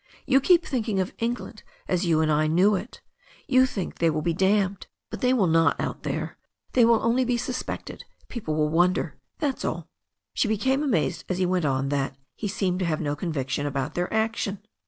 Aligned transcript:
You 0.25 0.41
keep 0.41 0.65
thinking 0.65 0.99
of 0.99 1.13
England 1.19 1.61
as 1.87 2.07
you 2.07 2.21
and 2.21 2.31
I 2.31 2.47
knew 2.47 2.73
it 2.73 3.01
You 3.47 3.67
think 3.67 3.99
they 3.99 4.09
will 4.09 4.23
be 4.23 4.33
damned, 4.33 4.87
but 5.11 5.21
they 5.21 5.31
will 5.31 5.45
not 5.45 5.79
out 5.79 6.03
here. 6.03 6.37
They 6.73 6.83
will 6.85 7.03
only 7.03 7.23
be 7.23 7.37
suspected— 7.37 8.03
^people 8.27 8.55
will 8.55 8.69
wonder, 8.69 9.19
that's 9.37 9.63
all." 9.63 9.89
She 10.33 10.47
became 10.47 10.81
amazed 10.81 11.25
as 11.29 11.37
he 11.37 11.45
went 11.45 11.65
on 11.65 11.89
that 11.89 12.15
he 12.35 12.47
seemed 12.47 12.79
to 12.79 12.85
have 12.85 12.99
no 12.99 13.15
convictions 13.15 13.67
about 13.67 13.93
their 13.93 14.11
action. 14.11 14.63